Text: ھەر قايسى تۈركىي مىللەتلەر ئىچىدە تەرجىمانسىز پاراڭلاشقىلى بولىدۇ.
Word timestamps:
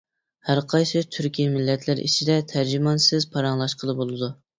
ھەر 0.47 0.59
قايسى 0.69 1.01
تۈركىي 1.15 1.47
مىللەتلەر 1.57 2.01
ئىچىدە 2.05 2.37
تەرجىمانسىز 2.53 3.29
پاراڭلاشقىلى 3.37 3.97
بولىدۇ. 4.01 4.31